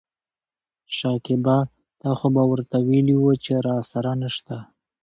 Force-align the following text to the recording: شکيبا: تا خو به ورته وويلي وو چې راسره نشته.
شکيبا: 0.97 1.57
تا 2.01 2.09
خو 2.17 2.27
به 2.35 2.43
ورته 2.51 2.77
وويلي 2.81 3.15
وو 3.19 3.33
چې 3.43 3.53
راسره 3.67 4.11
نشته. 4.21 4.57